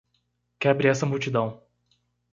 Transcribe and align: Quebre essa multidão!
Quebre 0.57 0.87
essa 0.89 1.05
multidão! 1.05 1.61